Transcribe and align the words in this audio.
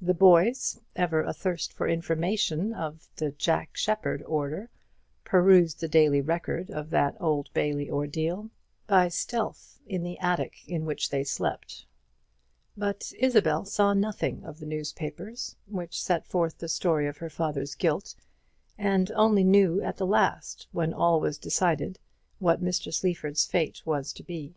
The 0.00 0.14
boys, 0.14 0.80
ever 0.96 1.22
athirst 1.22 1.74
for 1.74 1.86
information 1.86 2.72
of 2.72 3.10
the 3.16 3.32
Jack 3.32 3.76
Sheppard 3.76 4.22
order, 4.22 4.70
perused 5.22 5.80
the 5.80 5.86
daily 5.86 6.22
record 6.22 6.70
of 6.70 6.88
that 6.88 7.14
Old 7.20 7.52
Bailey 7.52 7.90
ordeal 7.90 8.48
by 8.86 9.08
stealth 9.08 9.78
in 9.86 10.02
the 10.02 10.18
attic 10.18 10.54
where 10.66 10.96
they 11.10 11.24
slept; 11.24 11.84
but 12.74 13.12
Isabel 13.18 13.66
saw 13.66 13.92
nothing 13.92 14.42
of 14.46 14.60
the 14.60 14.66
newspapers, 14.66 15.56
which 15.66 16.02
set 16.02 16.24
forth 16.26 16.56
the 16.56 16.66
story 16.68 17.06
of 17.06 17.18
her 17.18 17.28
father's 17.28 17.74
guilt, 17.74 18.14
and 18.78 19.12
only 19.12 19.44
knew 19.44 19.82
at 19.82 19.98
the 19.98 20.06
last, 20.06 20.68
when 20.72 20.94
all 20.94 21.20
was 21.20 21.36
decided, 21.36 21.98
what 22.38 22.64
Mr. 22.64 22.90
Sleaford's 22.94 23.44
fate 23.44 23.82
was 23.84 24.14
to 24.14 24.22
be. 24.22 24.54